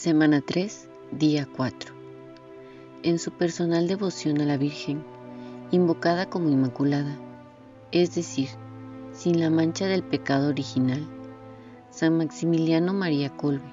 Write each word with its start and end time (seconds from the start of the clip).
Semana 0.00 0.40
3, 0.40 0.88
día 1.10 1.46
4. 1.54 1.92
En 3.02 3.18
su 3.18 3.32
personal 3.32 3.86
devoción 3.86 4.40
a 4.40 4.46
la 4.46 4.56
Virgen, 4.56 5.04
invocada 5.72 6.24
como 6.24 6.48
Inmaculada, 6.48 7.18
es 7.92 8.14
decir, 8.14 8.48
sin 9.12 9.40
la 9.40 9.50
mancha 9.50 9.88
del 9.88 10.02
pecado 10.02 10.48
original, 10.48 11.06
San 11.90 12.16
Maximiliano 12.16 12.94
María 12.94 13.36
Colbe, 13.36 13.68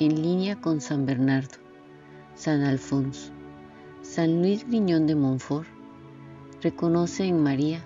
en 0.00 0.22
línea 0.22 0.58
con 0.58 0.80
San 0.80 1.04
Bernardo, 1.04 1.58
San 2.34 2.62
Alfonso, 2.62 3.30
San 4.00 4.40
Luis 4.40 4.66
Griñón 4.66 5.06
de 5.06 5.14
Montfort, 5.14 5.68
reconoce 6.62 7.24
en 7.24 7.42
María 7.42 7.84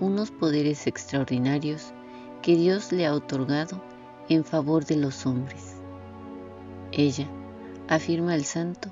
unos 0.00 0.30
poderes 0.30 0.86
extraordinarios 0.86 1.94
que 2.42 2.56
Dios 2.56 2.92
le 2.92 3.06
ha 3.06 3.14
otorgado 3.14 3.82
en 4.28 4.44
favor 4.44 4.84
de 4.84 4.96
los 4.96 5.24
hombres. 5.24 5.69
Ella, 6.92 7.28
afirma 7.88 8.34
el 8.34 8.44
santo, 8.44 8.90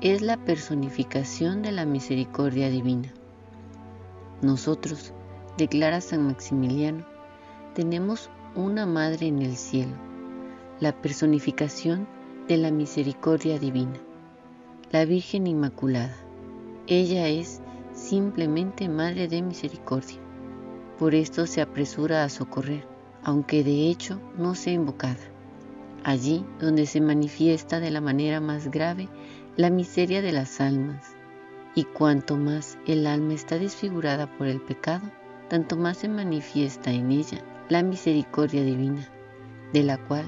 es 0.00 0.22
la 0.22 0.38
personificación 0.38 1.60
de 1.60 1.72
la 1.72 1.84
misericordia 1.84 2.70
divina. 2.70 3.12
Nosotros, 4.40 5.12
declara 5.58 6.00
San 6.00 6.26
Maximiliano, 6.26 7.04
tenemos 7.74 8.30
una 8.54 8.86
madre 8.86 9.26
en 9.26 9.42
el 9.42 9.56
cielo, 9.56 9.92
la 10.80 10.92
personificación 10.92 12.08
de 12.48 12.56
la 12.56 12.70
misericordia 12.70 13.58
divina, 13.58 13.98
la 14.90 15.04
Virgen 15.04 15.46
Inmaculada. 15.46 16.16
Ella 16.86 17.28
es 17.28 17.60
simplemente 17.92 18.88
Madre 18.88 19.28
de 19.28 19.42
Misericordia. 19.42 20.18
Por 20.98 21.14
esto 21.14 21.46
se 21.46 21.60
apresura 21.60 22.24
a 22.24 22.30
socorrer, 22.30 22.86
aunque 23.22 23.62
de 23.62 23.90
hecho 23.90 24.18
no 24.38 24.54
sea 24.54 24.72
invocada 24.72 25.37
allí 26.04 26.44
donde 26.60 26.86
se 26.86 27.00
manifiesta 27.00 27.80
de 27.80 27.90
la 27.90 28.00
manera 28.00 28.40
más 28.40 28.70
grave 28.70 29.08
la 29.56 29.70
miseria 29.70 30.22
de 30.22 30.32
las 30.32 30.60
almas, 30.60 31.16
y 31.74 31.84
cuanto 31.84 32.36
más 32.36 32.78
el 32.86 33.06
alma 33.06 33.34
está 33.34 33.58
desfigurada 33.58 34.26
por 34.38 34.46
el 34.46 34.60
pecado, 34.60 35.10
tanto 35.48 35.76
más 35.76 35.98
se 35.98 36.08
manifiesta 36.08 36.90
en 36.90 37.10
ella 37.10 37.42
la 37.68 37.82
misericordia 37.82 38.64
divina, 38.64 39.08
de 39.72 39.82
la 39.82 39.98
cual 39.98 40.24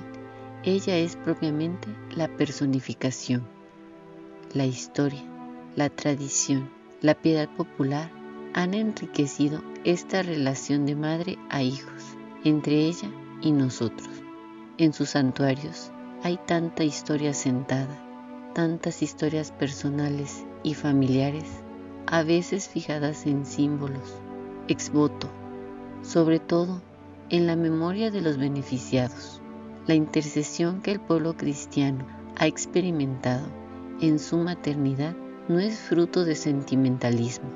ella 0.63 0.97
es 0.99 1.17
propiamente 1.17 1.89
la 2.15 2.29
personificación. 2.29 3.47
La 4.53 4.67
historia, 4.67 5.23
la 5.77 5.89
tradición, 5.89 6.71
la 7.01 7.15
piedad 7.15 7.49
popular 7.49 8.11
han 8.53 8.75
enriquecido 8.75 9.63
esta 9.85 10.23
relación 10.23 10.85
de 10.87 10.97
madre 10.97 11.39
a 11.49 11.63
hijos 11.63 12.17
entre 12.45 12.75
ella 12.75 13.11
y 13.41 13.53
nosotros. 13.53 14.20
En 14.81 14.95
sus 14.95 15.11
santuarios 15.11 15.93
hay 16.23 16.39
tanta 16.47 16.85
historia 16.85 17.35
sentada, 17.35 18.03
tantas 18.55 19.03
historias 19.03 19.53
personales 19.53 20.47
y 20.63 20.73
familiares, 20.73 21.45
a 22.07 22.23
veces 22.23 22.67
fijadas 22.67 23.27
en 23.27 23.45
símbolos, 23.45 24.15
exvoto, 24.69 25.29
sobre 26.01 26.39
todo 26.39 26.81
en 27.29 27.47
la 27.47 27.57
memoria 27.57 28.11
de 28.11 28.23
los 28.23 28.39
beneficiados, 28.39 29.43
la 29.87 29.93
intercesión 29.93 30.81
que 30.81 30.93
el 30.93 31.01
pueblo 31.01 31.37
cristiano 31.37 32.07
ha 32.39 32.47
experimentado 32.47 33.47
en 34.01 34.19
su 34.19 34.39
maternidad 34.39 35.15
no 35.47 35.59
es 35.59 35.79
fruto 35.79 36.25
de 36.25 36.37
sentimentalismo, 36.37 37.51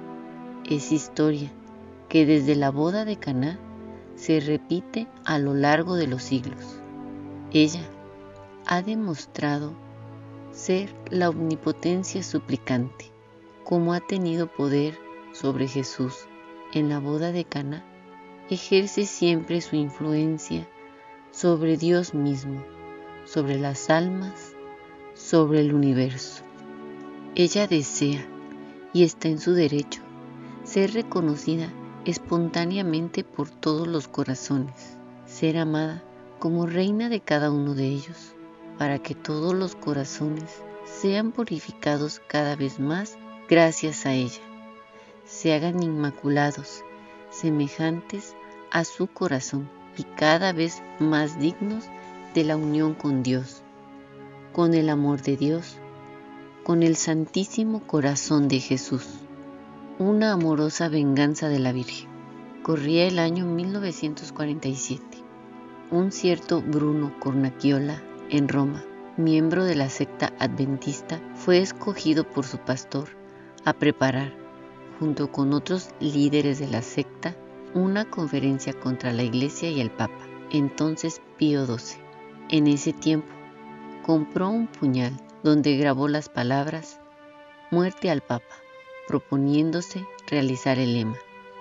es 0.69 0.93
historia 0.93 1.51
que 2.11 2.27
desde 2.27 2.55
la 2.55 2.71
boda 2.71 3.07
de 3.07 3.17
Caná 3.17 3.59
se 4.15 4.41
repite 4.41 5.09
a 5.25 5.39
lo 5.39 5.55
largo 5.55 5.97
de 5.97 6.07
los 6.07 6.23
siglos. 6.23 6.84
Ella 7.55 7.89
ha 8.67 8.83
demostrado 8.83 9.75
ser 10.51 10.93
la 11.09 11.29
omnipotencia 11.29 12.25
suplicante, 12.25 13.13
como 13.63 13.93
ha 13.93 14.01
tenido 14.01 14.49
poder 14.49 14.99
sobre 15.33 15.69
Jesús 15.69 16.27
en 16.73 16.89
la 16.89 16.99
boda 16.99 17.31
de 17.31 17.45
Cana, 17.45 17.85
ejerce 18.51 19.07
siempre 19.07 19.61
su 19.61 19.77
influencia 19.77 20.69
sobre 21.31 21.77
Dios 21.77 22.13
mismo, 22.13 22.65
sobre 23.25 23.57
las 23.61 23.89
almas, 23.89 24.57
sobre 25.15 25.61
el 25.61 25.75
universo. 25.75 26.43
Ella 27.37 27.69
desea, 27.69 28.27
y 28.93 29.05
está 29.05 29.29
en 29.29 29.39
su 29.39 29.53
derecho, 29.53 30.03
ser 30.65 30.93
reconocida 30.93 31.73
espontáneamente 32.05 33.23
por 33.23 33.49
todos 33.49 33.87
los 33.87 34.09
corazones, 34.09 34.99
ser 35.25 35.57
amada 35.57 36.03
como 36.45 36.67
reina 36.67 37.09
de 37.09 37.21
cada 37.21 37.51
uno 37.51 37.75
de 37.75 37.87
ellos, 37.87 38.35
para 38.77 38.99
que 38.99 39.15
todos 39.15 39.55
los 39.55 39.75
corazones 39.75 40.63
sean 40.85 41.33
purificados 41.33 42.21
cada 42.29 42.55
vez 42.55 42.79
más 42.79 43.17
gracias 43.49 44.05
a 44.05 44.13
ella, 44.13 44.43
se 45.25 45.55
hagan 45.55 45.83
inmaculados, 45.83 46.83
semejantes 47.31 48.37
a 48.71 48.85
su 48.85 49.07
corazón 49.07 49.71
y 49.97 50.03
cada 50.03 50.53
vez 50.53 50.83
más 50.99 51.39
dignos 51.39 51.87
de 52.35 52.45
la 52.45 52.59
unión 52.59 52.93
con 52.93 53.23
Dios, 53.23 53.63
con 54.53 54.75
el 54.75 54.91
amor 54.91 55.23
de 55.23 55.39
Dios, 55.39 55.79
con 56.63 56.83
el 56.83 56.97
Santísimo 56.97 57.87
Corazón 57.87 58.49
de 58.49 58.61
Jesús. 58.61 59.07
Una 59.99 60.33
amorosa 60.33 60.91
venganza 60.91 61.49
de 61.49 61.61
la 61.61 61.73
Virgen. 61.73 62.11
Corría 62.63 63.07
el 63.07 63.19
año 63.19 63.47
1947 63.47 65.24
un 65.95 66.11
cierto 66.11 66.61
Bruno 66.61 67.15
Cornacchiola 67.21 68.03
en 68.29 68.49
Roma, 68.49 68.85
miembro 69.17 69.65
de 69.65 69.77
la 69.77 69.89
secta 69.89 70.33
adventista, 70.41 71.21
fue 71.37 71.59
escogido 71.59 72.29
por 72.29 72.45
su 72.45 72.59
pastor 72.59 73.11
a 73.65 73.75
preparar, 73.75 74.33
junto 74.99 75.31
con 75.31 75.53
otros 75.53 75.91
líderes 76.01 76.59
de 76.59 76.67
la 76.67 76.83
secta, 76.83 77.37
una 77.75 78.11
conferencia 78.11 78.73
contra 78.73 79.13
la 79.13 79.23
Iglesia 79.23 79.71
y 79.71 79.81
el 79.81 79.93
Papa, 79.93 80.19
entonces 80.51 81.23
Pío 81.39 81.65
XII. 81.65 82.01
En 82.49 82.67
ese 82.67 82.93
tiempo, 82.93 83.33
compró 84.05 84.49
un 84.49 84.67
puñal 84.67 85.13
donde 85.45 85.77
grabó 85.77 86.09
las 86.09 86.29
palabras 86.29 86.99
Muerte 87.71 88.11
al 88.11 88.21
Papa, 88.21 88.57
proponiéndose 89.07 90.05
realizar 90.27 90.81
el 90.81 90.95
lema. 90.95 91.17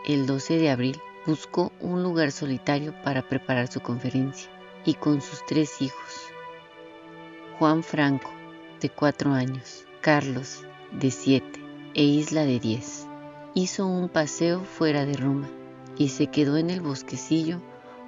El 0.08 0.26
12 0.26 0.58
de 0.58 0.72
abril 0.72 1.00
buscó 1.26 1.72
un 1.80 2.04
lugar 2.04 2.32
solitario 2.32 2.94
para 3.04 3.22
preparar 3.22 3.72
su 3.72 3.80
conferencia 3.80 4.50
y 4.86 4.96
con 4.96 5.22
sus 5.22 5.46
tres 5.46 5.82
hijos, 5.82 6.34
Juan 7.60 7.84
Franco, 7.84 8.30
de 8.82 8.90
cuatro 8.90 9.32
años, 9.32 9.86
Carlos, 10.02 10.66
de 10.92 11.12
siete, 11.12 11.62
e 11.94 12.04
Isla, 12.04 12.44
de 12.44 12.60
diez, 12.60 13.08
hizo 13.54 13.88
un 13.88 14.10
paseo 14.10 14.62
fuera 14.62 15.06
de 15.06 15.14
Roma 15.14 15.48
y 15.98 16.10
se 16.10 16.28
quedó 16.28 16.58
en 16.58 16.70
el 16.70 16.82
bosquecillo 16.82 17.62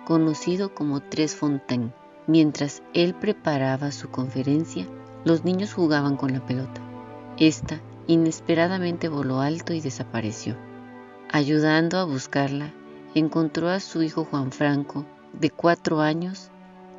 conocido 0.05 0.73
como 0.73 1.01
Tres 1.01 1.35
Fontaines. 1.35 1.93
Mientras 2.27 2.81
él 2.93 3.13
preparaba 3.13 3.91
su 3.91 4.09
conferencia, 4.09 4.87
los 5.25 5.45
niños 5.45 5.73
jugaban 5.73 6.17
con 6.17 6.33
la 6.33 6.45
pelota. 6.45 6.81
Esta 7.37 7.79
inesperadamente 8.07 9.09
voló 9.09 9.41
alto 9.41 9.73
y 9.73 9.81
desapareció. 9.81 10.55
Ayudando 11.31 11.99
a 11.99 12.03
buscarla, 12.03 12.73
encontró 13.15 13.69
a 13.69 13.79
su 13.79 14.03
hijo 14.03 14.25
Juan 14.25 14.51
Franco, 14.51 15.05
de 15.31 15.49
cuatro 15.49 16.01
años, 16.01 16.51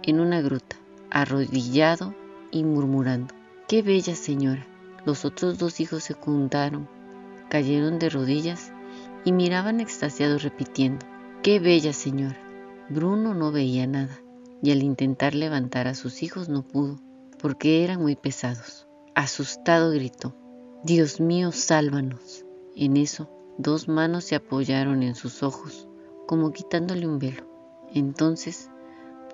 en 0.02 0.18
una 0.18 0.40
gruta, 0.40 0.76
arrodillado 1.10 2.14
y 2.50 2.64
murmurando. 2.64 3.34
¡Qué 3.68 3.82
bella 3.82 4.14
señora! 4.14 4.66
Los 5.04 5.26
otros 5.26 5.58
dos 5.58 5.78
hijos 5.78 6.04
se 6.04 6.14
juntaron, 6.14 6.88
cayeron 7.50 7.98
de 7.98 8.08
rodillas 8.08 8.72
y 9.26 9.32
miraban 9.32 9.78
extasiados 9.80 10.42
repitiendo, 10.42 11.04
¡qué 11.42 11.60
bella 11.60 11.92
señora! 11.92 12.40
Bruno 12.88 13.34
no 13.34 13.52
veía 13.52 13.86
nada 13.86 14.18
y 14.62 14.70
al 14.70 14.82
intentar 14.82 15.34
levantar 15.34 15.86
a 15.86 15.94
sus 15.94 16.22
hijos 16.22 16.48
no 16.48 16.62
pudo, 16.62 16.98
porque 17.38 17.84
eran 17.84 18.00
muy 18.00 18.16
pesados. 18.16 18.88
Asustado 19.14 19.90
gritó, 19.90 20.34
Dios 20.82 21.20
mío, 21.20 21.52
sálvanos. 21.52 22.46
En 22.74 22.96
eso, 22.96 23.28
dos 23.58 23.86
manos 23.86 24.24
se 24.24 24.34
apoyaron 24.34 25.02
en 25.02 25.14
sus 25.14 25.42
ojos 25.42 25.88
como 26.26 26.52
quitándole 26.52 27.06
un 27.06 27.18
velo. 27.18 27.44
Entonces 27.94 28.70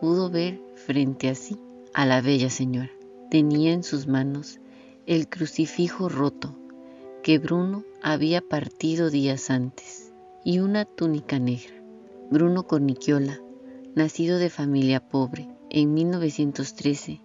pudo 0.00 0.30
ver 0.30 0.60
frente 0.76 1.28
a 1.28 1.34
sí 1.34 1.58
a 1.94 2.06
la 2.06 2.20
bella 2.20 2.50
señora. 2.50 2.90
Tenía 3.30 3.72
en 3.72 3.82
sus 3.82 4.06
manos 4.06 4.60
el 5.06 5.28
crucifijo 5.28 6.08
roto 6.08 6.54
que 7.22 7.38
Bruno 7.38 7.84
había 8.02 8.40
partido 8.40 9.10
días 9.10 9.50
antes 9.50 10.12
y 10.44 10.58
una 10.58 10.84
túnica 10.84 11.38
negra. 11.38 11.74
Bruno 12.30 12.66
Cornichiola, 12.66 13.40
nacido 13.94 14.38
de 14.38 14.50
familia 14.50 15.08
pobre 15.08 15.48
en 15.70 15.94
1913, 15.94 17.20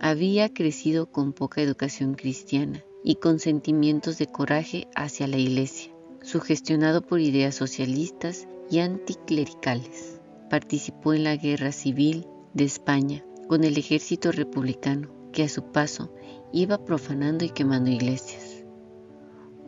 había 0.00 0.52
crecido 0.52 1.06
con 1.06 1.32
poca 1.32 1.62
educación 1.62 2.14
cristiana 2.14 2.82
y 3.04 3.16
con 3.16 3.38
sentimientos 3.38 4.18
de 4.18 4.26
coraje 4.26 4.88
hacia 4.94 5.26
la 5.26 5.38
iglesia, 5.38 5.92
sugestionado 6.22 7.02
por 7.02 7.20
ideas 7.20 7.54
socialistas 7.54 8.46
anticlericales. 8.80 10.20
Participó 10.50 11.14
en 11.14 11.24
la 11.24 11.36
Guerra 11.36 11.72
Civil 11.72 12.26
de 12.54 12.64
España 12.64 13.24
con 13.48 13.64
el 13.64 13.76
ejército 13.76 14.32
republicano 14.32 15.10
que 15.32 15.42
a 15.44 15.48
su 15.48 15.72
paso 15.72 16.12
iba 16.52 16.84
profanando 16.84 17.44
y 17.44 17.50
quemando 17.50 17.90
iglesias. 17.90 18.64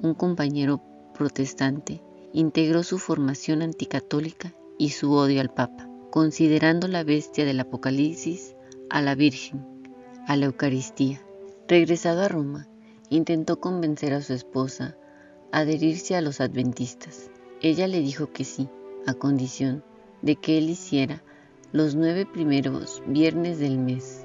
Un 0.02 0.14
compañero 0.14 0.82
protestante 1.14 2.02
integró 2.32 2.82
su 2.82 2.98
formación 2.98 3.62
anticatólica 3.62 4.54
y 4.78 4.90
su 4.90 5.12
odio 5.12 5.40
al 5.40 5.52
Papa, 5.52 5.88
considerando 6.10 6.88
la 6.88 7.04
bestia 7.04 7.44
del 7.44 7.60
Apocalipsis 7.60 8.56
a 8.90 9.00
la 9.00 9.14
Virgen, 9.14 9.64
a 10.26 10.36
la 10.36 10.46
Eucaristía. 10.46 11.22
Regresado 11.68 12.22
a 12.22 12.28
Roma, 12.28 12.68
intentó 13.08 13.60
convencer 13.60 14.12
a 14.12 14.20
su 14.20 14.34
esposa 14.34 14.96
a 15.52 15.60
adherirse 15.60 16.16
a 16.16 16.20
los 16.20 16.40
adventistas. 16.40 17.30
Ella 17.62 17.86
le 17.86 18.00
dijo 18.00 18.32
que 18.32 18.44
sí, 18.44 18.68
a 19.06 19.14
condición 19.14 19.82
de 20.22 20.36
que 20.36 20.58
él 20.58 20.70
hiciera 20.70 21.22
los 21.72 21.94
nueve 21.94 22.26
primeros 22.26 23.02
viernes 23.06 23.58
del 23.58 23.78
mes. 23.78 24.24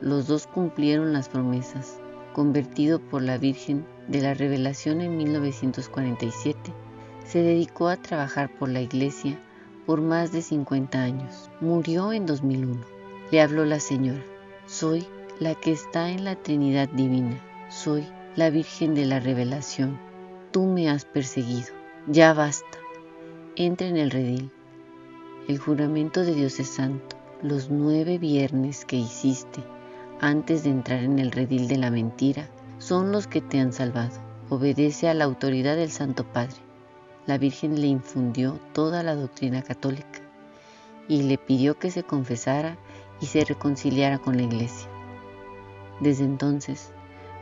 Los 0.00 0.26
dos 0.26 0.46
cumplieron 0.46 1.12
las 1.12 1.28
promesas. 1.28 2.00
Convertido 2.34 2.98
por 3.00 3.22
la 3.22 3.38
Virgen 3.38 3.86
de 4.08 4.20
la 4.20 4.34
Revelación 4.34 5.00
en 5.00 5.16
1947, 5.16 6.72
se 7.24 7.42
dedicó 7.42 7.88
a 7.88 7.96
trabajar 7.96 8.50
por 8.58 8.68
la 8.68 8.82
Iglesia 8.82 9.40
por 9.86 10.02
más 10.02 10.32
de 10.32 10.42
50 10.42 11.02
años. 11.02 11.50
Murió 11.60 12.12
en 12.12 12.26
2001. 12.26 12.80
Le 13.30 13.40
habló 13.40 13.64
la 13.64 13.80
Señora. 13.80 14.22
Soy 14.66 15.06
la 15.40 15.54
que 15.54 15.72
está 15.72 16.10
en 16.10 16.24
la 16.24 16.36
Trinidad 16.36 16.88
Divina. 16.88 17.40
Soy 17.70 18.06
la 18.34 18.50
Virgen 18.50 18.94
de 18.94 19.06
la 19.06 19.20
Revelación. 19.20 19.98
Tú 20.50 20.66
me 20.66 20.90
has 20.90 21.04
perseguido. 21.04 21.68
Ya 22.06 22.34
basta. 22.34 22.75
Entra 23.58 23.86
en 23.86 23.96
el 23.96 24.10
redil. 24.10 24.50
El 25.48 25.56
juramento 25.56 26.24
de 26.24 26.34
Dios 26.34 26.60
es 26.60 26.68
santo. 26.68 27.16
Los 27.40 27.70
nueve 27.70 28.18
viernes 28.18 28.84
que 28.84 28.96
hiciste 28.96 29.64
antes 30.20 30.62
de 30.62 30.68
entrar 30.68 31.02
en 31.02 31.18
el 31.18 31.32
redil 31.32 31.66
de 31.66 31.78
la 31.78 31.90
mentira 31.90 32.50
son 32.76 33.12
los 33.12 33.26
que 33.26 33.40
te 33.40 33.58
han 33.58 33.72
salvado. 33.72 34.12
Obedece 34.50 35.08
a 35.08 35.14
la 35.14 35.24
autoridad 35.24 35.74
del 35.74 35.90
Santo 35.90 36.30
Padre. 36.30 36.56
La 37.24 37.38
Virgen 37.38 37.80
le 37.80 37.86
infundió 37.86 38.60
toda 38.74 39.02
la 39.02 39.14
doctrina 39.14 39.62
católica 39.62 40.20
y 41.08 41.22
le 41.22 41.38
pidió 41.38 41.78
que 41.78 41.90
se 41.90 42.02
confesara 42.02 42.76
y 43.22 43.26
se 43.26 43.42
reconciliara 43.42 44.18
con 44.18 44.36
la 44.36 44.42
Iglesia. 44.42 44.90
Desde 46.00 46.24
entonces, 46.24 46.92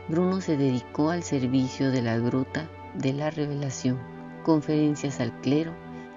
Bruno 0.07 0.39
se 0.39 0.55
dedicó 0.55 1.09
al 1.09 1.23
servicio 1.23 1.91
de 1.91 2.01
la 2.01 2.17
gruta 2.17 2.69
de 2.93 3.11
la 3.11 3.31
revelación, 3.31 3.99
conferencias 4.45 5.19
al 5.19 5.37
clero 5.41 5.73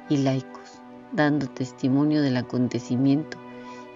y 0.09 0.19
laicos, 0.19 0.81
dando 1.13 1.49
testimonio 1.49 2.23
del 2.23 2.37
acontecimiento 2.37 3.39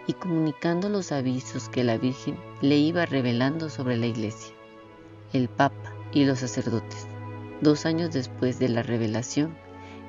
y 0.07 0.15
comunicando 0.15 0.89
los 0.89 1.13
avisos 1.13 1.69
que 1.69 1.85
la 1.85 1.97
Virgen 1.97 2.37
le 2.61 2.79
iba 2.79 3.07
revelando 3.07 3.71
sobre 3.71 3.97
la 3.97 4.07
Iglesia, 4.07 4.55
el 5.33 5.49
Papa 5.49 5.95
y 6.13 6.25
los 6.25 6.41
sacerdotes. 6.41 7.07
Dos 7.61 7.87
años 7.87 8.13
después 8.13 8.59
de 8.59 8.69
la 8.69 8.83
revelación, 8.83 9.55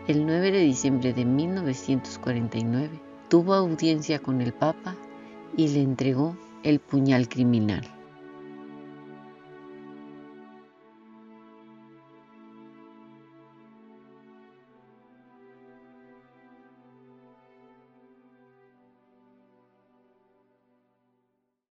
el 0.07 0.25
9 0.25 0.51
de 0.51 0.59
diciembre 0.59 1.13
de 1.13 1.25
1949, 1.25 2.99
tuvo 3.29 3.53
audiencia 3.53 4.19
con 4.19 4.41
el 4.41 4.53
Papa 4.53 4.95
y 5.55 5.69
le 5.69 5.81
entregó 5.81 6.35
el 6.63 6.79
puñal 6.79 7.29
criminal. 7.29 7.92